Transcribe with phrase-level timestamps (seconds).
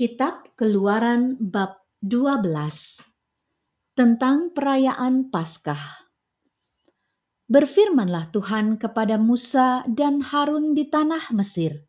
[0.00, 2.48] Kitab Keluaran bab 12
[3.92, 6.08] tentang perayaan Paskah.
[7.44, 11.84] Berfirmanlah Tuhan kepada Musa dan Harun di tanah Mesir.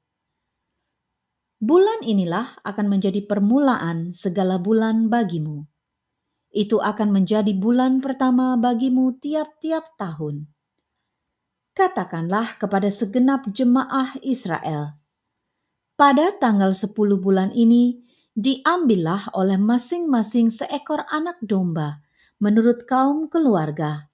[1.63, 5.63] Bulan inilah akan menjadi permulaan segala bulan bagimu.
[6.51, 10.51] Itu akan menjadi bulan pertama bagimu tiap-tiap tahun.
[11.71, 14.99] Katakanlah kepada segenap jemaah Israel,
[16.01, 18.01] pada tanggal 10 bulan ini
[18.37, 21.99] diambillah oleh masing-masing seekor anak domba
[22.39, 24.07] menurut kaum keluarga.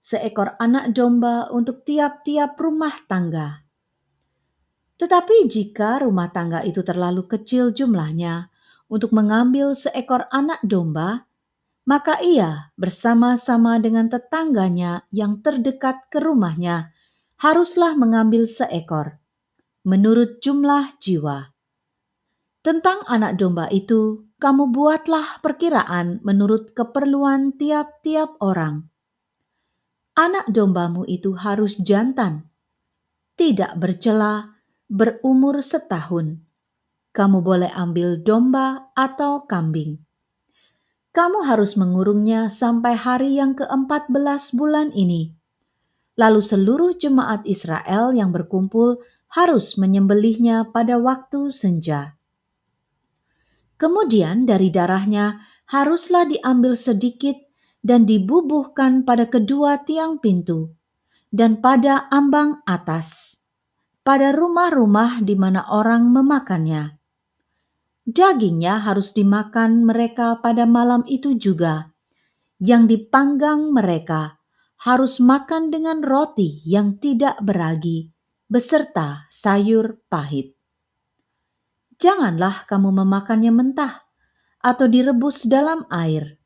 [0.00, 3.68] Seekor anak domba untuk tiap-tiap rumah tangga.
[4.96, 8.48] Tetapi jika rumah tangga itu terlalu kecil jumlahnya
[8.88, 11.28] untuk mengambil seekor anak domba,
[11.84, 16.92] maka ia bersama-sama dengan tetangganya yang terdekat ke rumahnya
[17.40, 19.20] haruslah mengambil seekor
[19.84, 21.56] menurut jumlah jiwa.
[22.60, 28.84] Tentang anak domba itu, kamu buatlah perkiraan menurut keperluan tiap-tiap orang.
[30.12, 32.44] Anak dombamu itu harus jantan,
[33.40, 34.60] tidak bercela,
[34.92, 36.44] berumur setahun.
[37.16, 39.96] Kamu boleh ambil domba atau kambing.
[41.16, 45.32] Kamu harus mengurungnya sampai hari yang ke-14 bulan ini.
[46.20, 49.00] Lalu seluruh jemaat Israel yang berkumpul
[49.32, 52.19] harus menyembelihnya pada waktu senja.
[53.80, 55.40] Kemudian dari darahnya
[55.72, 57.32] haruslah diambil sedikit
[57.80, 60.76] dan dibubuhkan pada kedua tiang pintu
[61.32, 63.40] dan pada ambang atas,
[64.04, 67.00] pada rumah-rumah di mana orang memakannya.
[68.04, 71.88] Dagingnya harus dimakan mereka pada malam itu juga.
[72.60, 74.36] Yang dipanggang mereka
[74.84, 78.12] harus makan dengan roti yang tidak beragi
[78.44, 80.59] beserta sayur pahit.
[82.00, 84.08] Janganlah kamu memakannya mentah
[84.64, 86.40] atau direbus dalam air,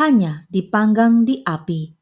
[0.00, 1.92] hanya dipanggang di api,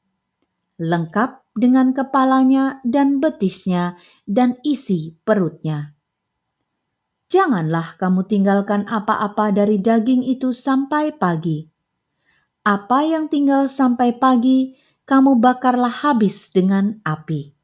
[0.79, 5.99] lengkap dengan kepalanya dan betisnya dan isi perutnya.
[7.27, 11.67] Janganlah kamu tinggalkan apa-apa dari daging itu sampai pagi.
[12.63, 17.57] Apa yang tinggal sampai pagi, kamu bakarlah habis dengan api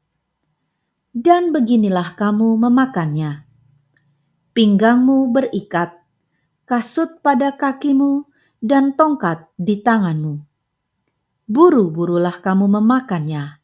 [1.13, 3.45] dan beginilah kamu memakannya.
[4.53, 5.97] Pinggangmu berikat,
[6.69, 8.29] kasut pada kakimu,
[8.61, 10.39] dan tongkat di tanganmu.
[11.49, 13.59] Buru-burulah kamu memakannya.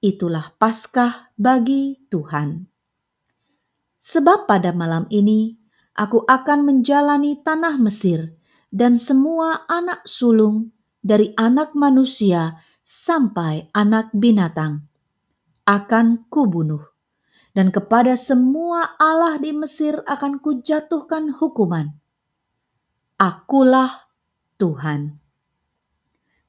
[0.00, 2.64] Itulah Paskah bagi Tuhan.
[3.98, 5.58] Sebab pada malam ini
[5.98, 8.38] aku akan menjalani tanah Mesir
[8.70, 10.70] dan semua anak sulung
[11.02, 14.86] dari anak manusia sampai anak binatang
[15.68, 16.80] akan kubunuh,
[17.58, 21.90] dan kepada semua Allah di Mesir akan kujatuhkan hukuman.
[23.18, 24.06] Akulah
[24.62, 25.18] Tuhan.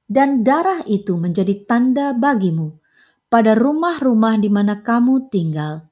[0.05, 2.77] Dan darah itu menjadi tanda bagimu
[3.25, 5.89] pada rumah-rumah di mana kamu tinggal.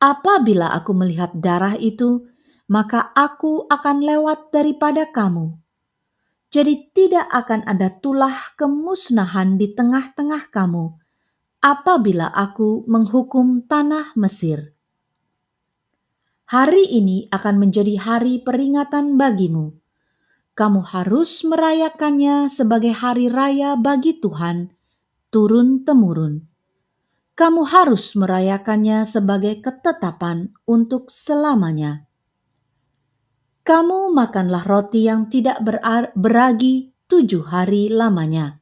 [0.00, 2.24] Apabila aku melihat darah itu,
[2.72, 5.60] maka aku akan lewat daripada kamu.
[6.48, 11.01] Jadi tidak akan ada tulah kemusnahan di tengah-tengah kamu,
[11.62, 14.74] apabila aku menghukum tanah Mesir.
[16.50, 19.70] Hari ini akan menjadi hari peringatan bagimu.
[20.52, 24.74] Kamu harus merayakannya sebagai hari raya bagi Tuhan,
[25.32, 26.44] turun-temurun.
[27.32, 32.04] Kamu harus merayakannya sebagai ketetapan untuk selamanya.
[33.64, 35.62] Kamu makanlah roti yang tidak
[36.12, 38.60] beragi tujuh hari lamanya.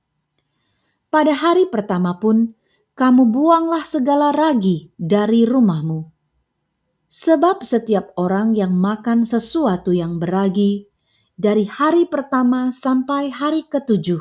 [1.10, 2.54] Pada hari pertama pun,
[3.00, 6.04] kamu buanglah segala ragi dari rumahmu.
[7.08, 10.84] Sebab setiap orang yang makan sesuatu yang beragi
[11.32, 14.20] dari hari pertama sampai hari ketujuh,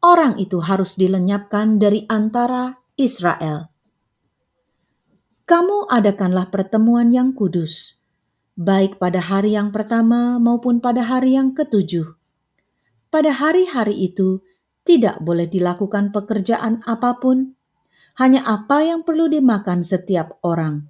[0.00, 3.68] orang itu harus dilenyapkan dari antara Israel.
[5.44, 8.00] Kamu adakanlah pertemuan yang kudus,
[8.56, 12.08] baik pada hari yang pertama maupun pada hari yang ketujuh.
[13.12, 14.40] Pada hari-hari itu,
[14.84, 17.52] tidak boleh dilakukan pekerjaan apa pun,
[18.18, 20.88] hanya apa yang perlu dimakan setiap orang.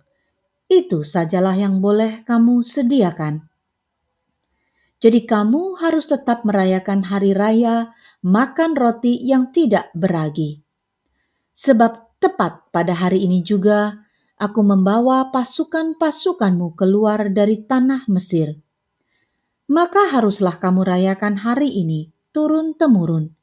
[0.70, 3.50] Itu sajalah yang boleh kamu sediakan.
[5.00, 10.60] Jadi, kamu harus tetap merayakan hari raya makan roti yang tidak beragi,
[11.56, 14.04] sebab tepat pada hari ini juga
[14.36, 18.60] aku membawa pasukan-pasukanmu keluar dari tanah Mesir.
[19.72, 23.39] Maka haruslah kamu rayakan hari ini turun-temurun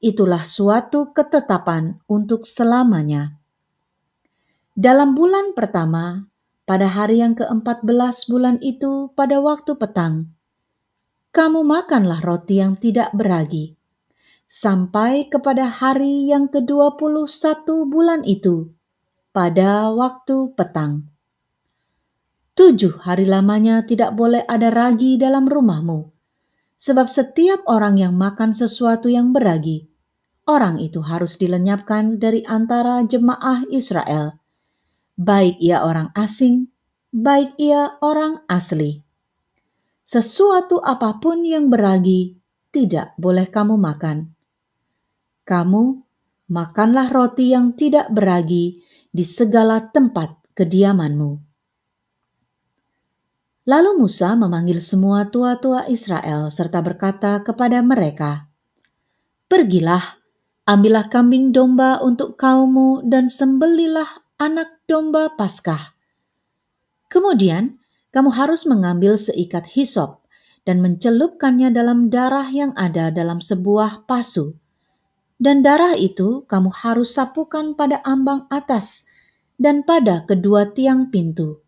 [0.00, 3.36] itulah suatu ketetapan untuk selamanya.
[4.76, 6.28] Dalam bulan pertama,
[6.68, 10.36] pada hari yang ke-14 bulan itu pada waktu petang,
[11.32, 13.76] kamu makanlah roti yang tidak beragi,
[14.48, 18.72] sampai kepada hari yang ke-21 bulan itu,
[19.32, 21.08] pada waktu petang.
[22.56, 26.15] Tujuh hari lamanya tidak boleh ada ragi dalam rumahmu,
[26.76, 29.88] sebab setiap orang yang makan sesuatu yang beragi,
[30.48, 34.38] orang itu harus dilenyapkan dari antara jemaah Israel
[35.16, 36.68] baik ia orang asing,
[37.10, 39.00] baik ia orang asli.
[40.06, 42.38] Sesuatu apa pun yang beragi
[42.70, 44.30] tidak boleh kamu makan.
[45.42, 45.84] Kamu
[46.52, 51.42] makanlah roti yang tidak beragi di segala tempat kediamanmu.
[53.66, 58.46] Lalu Musa memanggil semua tua-tua Israel serta berkata kepada mereka,
[59.50, 60.22] Pergilah,
[60.70, 65.98] ambillah kambing domba untuk kaummu dan sembelilah anak domba Paskah.
[67.10, 67.82] Kemudian,
[68.14, 70.22] kamu harus mengambil seikat hisop
[70.62, 74.54] dan mencelupkannya dalam darah yang ada dalam sebuah pasu.
[75.42, 79.10] Dan darah itu kamu harus sapukan pada ambang atas
[79.58, 81.65] dan pada kedua tiang pintu.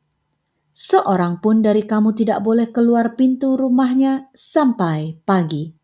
[0.78, 5.75] Seorang pun dari kamu tidak boleh keluar pintu rumahnya sampai pagi.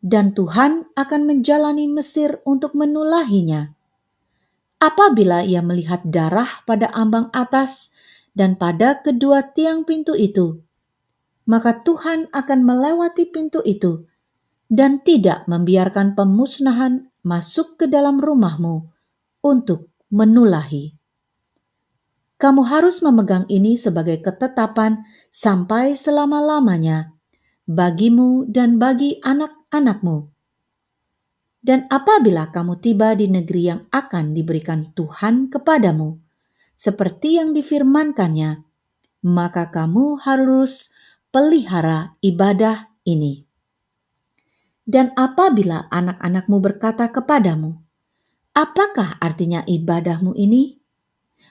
[0.00, 3.76] Dan Tuhan akan menjalani Mesir untuk menulahinya
[4.80, 7.92] apabila ia melihat darah pada ambang atas
[8.32, 10.64] dan pada kedua tiang pintu itu,
[11.44, 14.08] maka Tuhan akan melewati pintu itu
[14.72, 18.88] dan tidak membiarkan pemusnahan masuk ke dalam rumahmu
[19.44, 20.96] untuk menulahi.
[22.40, 27.12] Kamu harus memegang ini sebagai ketetapan sampai selama-lamanya
[27.68, 30.32] bagimu dan bagi anak-anakmu
[31.60, 36.16] dan apabila kamu tiba di negeri yang akan diberikan Tuhan kepadamu,
[36.72, 38.64] seperti yang difirmankannya,
[39.28, 40.96] maka kamu harus
[41.28, 43.44] pelihara ibadah ini.
[44.88, 47.76] Dan apabila anak-anakmu berkata kepadamu,
[48.56, 50.79] "Apakah artinya ibadahmu ini?"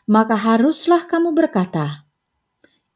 [0.09, 2.09] Maka haruslah kamu berkata,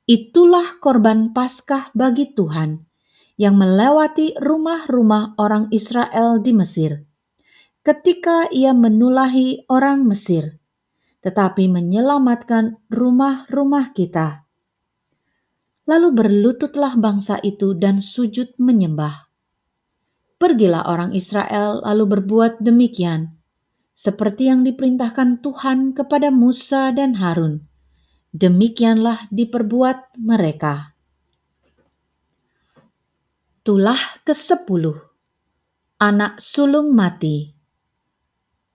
[0.09, 2.89] "Itulah korban Paskah bagi Tuhan."
[3.33, 7.01] yang melewati rumah-rumah orang Israel di Mesir
[7.83, 10.55] ketika ia menulahi orang Mesir,
[11.19, 14.47] tetapi menyelamatkan rumah-rumah kita.
[15.83, 19.27] Lalu berlututlah bangsa itu dan sujud menyembah.
[20.39, 23.35] Pergilah orang Israel lalu berbuat demikian,
[23.93, 27.65] seperti yang diperintahkan Tuhan kepada Musa dan Harun.
[28.33, 30.97] Demikianlah diperbuat mereka.
[33.63, 35.13] Tulah ke-10
[36.03, 37.53] Anak sulung mati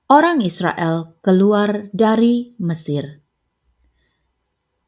[0.09, 3.21] Orang Israel keluar dari Mesir.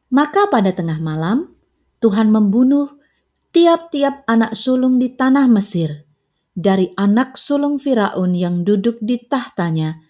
[0.08, 1.52] Maka pada tengah malam,
[2.00, 2.96] Tuhan membunuh
[3.52, 6.08] tiap-tiap anak sulung di tanah Mesir,
[6.56, 10.00] dari anak sulung Firaun yang duduk di tahtanya,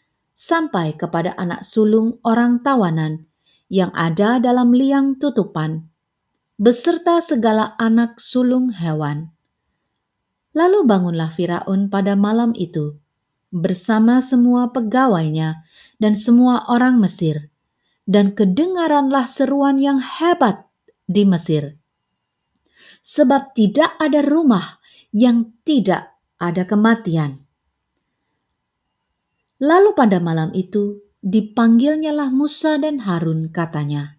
[0.40, 3.28] sampai kepada anak sulung orang tawanan
[3.68, 5.92] yang ada dalam liang tutupan,
[6.56, 9.36] beserta segala anak sulung hewan
[10.50, 12.98] Lalu bangunlah Firaun pada malam itu
[13.54, 15.62] bersama semua pegawainya
[16.02, 17.50] dan semua orang Mesir,
[18.06, 20.66] dan kedengaranlah seruan yang hebat
[21.06, 21.78] di Mesir.
[23.02, 24.82] Sebab tidak ada rumah
[25.14, 27.46] yang tidak ada kematian.
[29.60, 34.16] Lalu pada malam itu dipanggilnyalah Musa dan Harun katanya,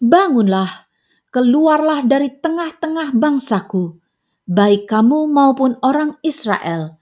[0.00, 0.88] Bangunlah,
[1.28, 4.00] keluarlah dari tengah-tengah bangsaku,
[4.48, 6.96] baik kamu maupun orang Israel,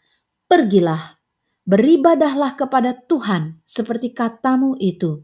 [0.50, 1.22] pergilah,
[1.62, 5.22] beribadahlah kepada Tuhan seperti katamu itu.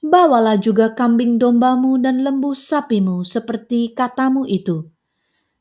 [0.00, 4.88] Bawalah juga kambing dombamu dan lembu sapimu seperti katamu itu.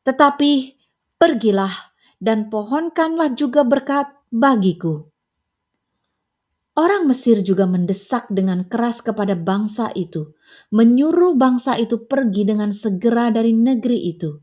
[0.07, 0.79] Tetapi
[1.19, 1.91] pergilah
[2.23, 5.11] dan pohonkanlah juga berkat bagiku.
[6.79, 10.31] Orang Mesir juga mendesak dengan keras kepada bangsa itu,
[10.71, 14.39] menyuruh bangsa itu pergi dengan segera dari negeri itu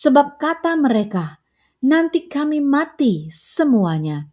[0.00, 1.42] sebab kata mereka,
[1.84, 4.26] "Nanti kami mati semuanya."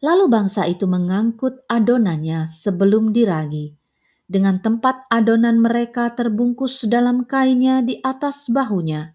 [0.00, 3.76] Lalu bangsa itu mengangkut adonannya sebelum diragi,
[4.24, 9.12] dengan tempat adonan mereka terbungkus dalam kainnya di atas bahunya.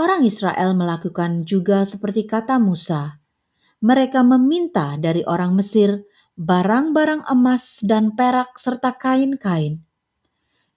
[0.00, 3.19] Orang Israel melakukan juga seperti kata Musa.
[3.80, 6.04] Mereka meminta dari orang Mesir
[6.36, 9.84] barang-barang emas dan perak serta kain-kain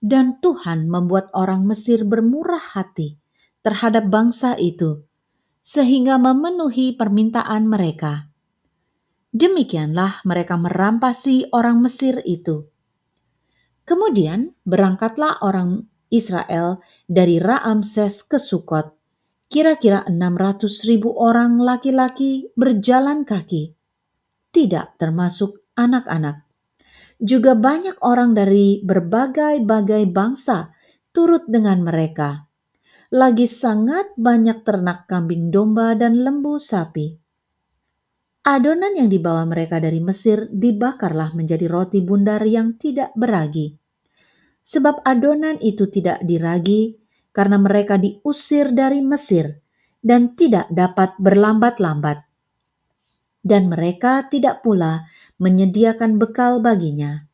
[0.03, 3.15] dan Tuhan membuat orang Mesir bermurah hati
[3.63, 5.07] terhadap bangsa itu,
[5.63, 8.27] sehingga memenuhi permintaan mereka.
[9.31, 12.67] Demikianlah mereka merampasi orang Mesir itu.
[13.87, 18.91] Kemudian berangkatlah orang Israel dari Raamses ke Sukot.
[19.53, 23.77] Kira-kira 600 ribu orang laki-laki berjalan kaki.
[24.49, 26.49] Tidak termasuk anak-anak.
[27.21, 30.73] Juga banyak orang dari berbagai-bagai bangsa
[31.13, 32.49] turut dengan mereka.
[33.13, 37.13] Lagi sangat banyak ternak kambing domba dan lembu sapi.
[38.49, 43.77] Adonan yang dibawa mereka dari Mesir dibakarlah menjadi roti bundar yang tidak beragi.
[44.65, 47.02] Sebab adonan itu tidak diragi
[47.33, 49.59] karena mereka diusir dari Mesir
[49.99, 52.23] dan tidak dapat berlambat-lambat.
[53.43, 55.03] Dan mereka tidak pula
[55.41, 57.27] menyediakan bekal baginya.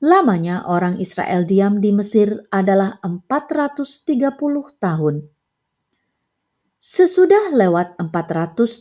[0.00, 4.32] Lamanya orang Israel diam di Mesir adalah 430
[4.80, 5.28] tahun.
[6.80, 8.80] Sesudah lewat 430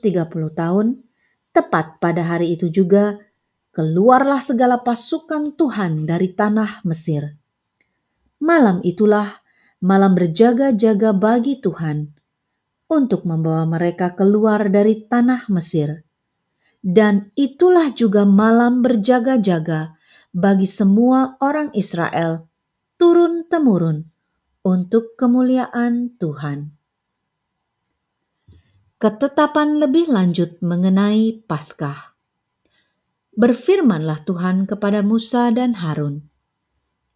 [0.51, 0.87] tahun,
[1.53, 3.21] Tepat pada hari itu juga,
[3.77, 7.37] keluarlah segala pasukan Tuhan dari tanah Mesir.
[8.41, 9.42] Malam itulah
[9.83, 12.07] malam berjaga-jaga bagi Tuhan
[12.87, 16.07] untuk membawa mereka keluar dari tanah Mesir.
[16.79, 19.95] Dan itulah juga malam berjaga-jaga
[20.31, 22.47] bagi semua orang Israel
[22.95, 24.07] turun-temurun
[24.63, 26.79] untuk kemuliaan Tuhan
[29.03, 32.15] ketetapan lebih lanjut mengenai Paskah.
[33.35, 36.23] Berfirmanlah Tuhan kepada Musa dan Harun,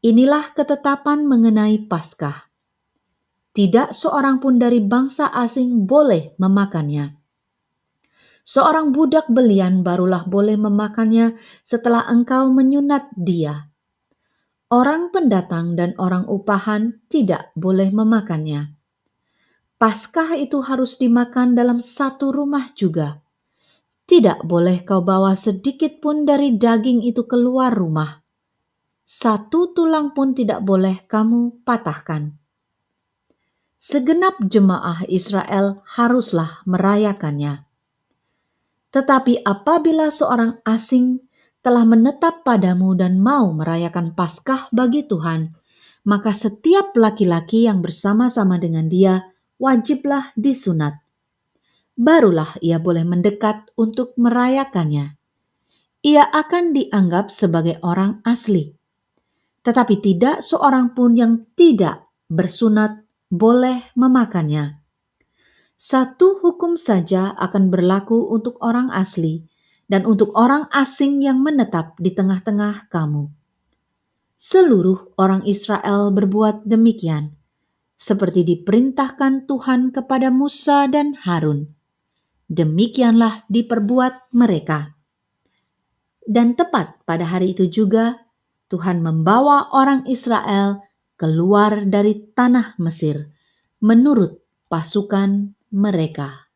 [0.03, 2.46] Inilah ketetapan mengenai Paskah.
[3.57, 7.17] Tidak seorang pun dari bangsa asing boleh memakannya.
[8.45, 11.33] Seorang budak belian barulah boleh memakannya
[11.65, 13.73] setelah engkau menyunat dia.
[14.69, 18.77] Orang pendatang dan orang upahan tidak boleh memakannya
[19.77, 23.21] Paskah itu harus dimakan dalam satu rumah juga.
[24.09, 28.09] Tidak boleh kau bawa sedikit pun dari daging itu keluar rumah.
[29.05, 32.33] Satu tulang pun tidak boleh kamu patahkan.
[33.77, 37.61] Segenap jemaah Israel haruslah merayakannya.
[38.89, 41.21] Tetapi apabila seorang asing
[41.61, 45.53] telah menetap padamu dan mau merayakan Paskah bagi Tuhan,
[46.09, 49.29] maka setiap laki-laki yang bersama-sama dengan dia
[49.61, 50.97] wajiblah disunat.
[51.93, 55.21] Barulah ia boleh mendekat untuk merayakannya.
[56.01, 58.73] Ia akan dianggap sebagai orang asli.
[59.61, 64.79] Tetapi tidak seorang pun yang tidak bersunat boleh memakannya.
[65.77, 69.45] Satu hukum saja akan berlaku untuk orang asli
[69.85, 73.29] dan untuk orang asing yang menetap di tengah-tengah kamu.
[74.37, 77.37] Seluruh orang Israel berbuat demikian
[77.97, 81.73] seperti diperintahkan Tuhan kepada Musa dan Harun.
[82.47, 84.93] Demikianlah diperbuat mereka.
[86.23, 88.29] Dan tepat pada hari itu juga,
[88.69, 90.86] Tuhan membawa orang Israel
[91.17, 93.33] keluar dari tanah Mesir
[93.81, 96.53] menurut pasukan mereka.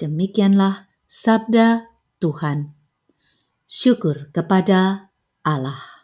[0.00, 2.72] Demikianlah sabda Tuhan.
[3.68, 5.12] Syukur kepada
[5.44, 5.97] Allah.